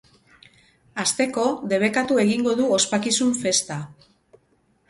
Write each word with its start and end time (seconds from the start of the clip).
Hasteko, 1.03 1.43
debekatu 1.73 2.19
egingo 2.25 2.57
du 2.63 2.67
ospakizun 2.79 3.39
festa. 3.45 3.79